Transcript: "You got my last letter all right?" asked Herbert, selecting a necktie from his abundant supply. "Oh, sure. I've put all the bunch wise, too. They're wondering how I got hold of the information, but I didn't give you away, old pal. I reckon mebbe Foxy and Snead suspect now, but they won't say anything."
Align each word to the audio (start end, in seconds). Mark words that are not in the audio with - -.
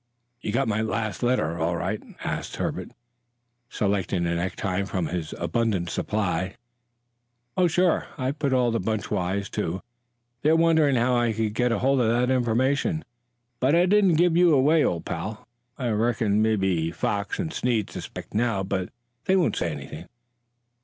"You 0.41 0.51
got 0.51 0.67
my 0.67 0.81
last 0.81 1.21
letter 1.21 1.59
all 1.59 1.75
right?" 1.77 2.01
asked 2.23 2.55
Herbert, 2.55 2.89
selecting 3.69 4.25
a 4.25 4.33
necktie 4.33 4.81
from 4.83 5.05
his 5.05 5.33
abundant 5.37 5.91
supply. 5.91 6.55
"Oh, 7.55 7.67
sure. 7.67 8.07
I've 8.17 8.39
put 8.39 8.51
all 8.51 8.71
the 8.71 8.79
bunch 8.79 9.11
wise, 9.11 9.47
too. 9.47 9.79
They're 10.41 10.55
wondering 10.55 10.95
how 10.95 11.13
I 11.13 11.33
got 11.33 11.71
hold 11.71 12.01
of 12.01 12.07
the 12.27 12.33
information, 12.33 13.05
but 13.59 13.75
I 13.75 13.85
didn't 13.85 14.15
give 14.15 14.35
you 14.35 14.55
away, 14.55 14.83
old 14.83 15.05
pal. 15.05 15.45
I 15.77 15.89
reckon 15.91 16.41
mebbe 16.41 16.91
Foxy 16.95 17.43
and 17.43 17.53
Snead 17.53 17.91
suspect 17.91 18.33
now, 18.33 18.63
but 18.63 18.89
they 19.25 19.35
won't 19.35 19.55
say 19.55 19.69
anything." 19.71 20.07